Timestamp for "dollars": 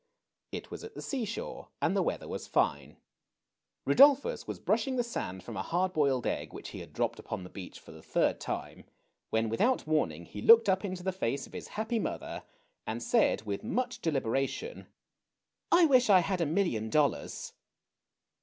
16.89-17.53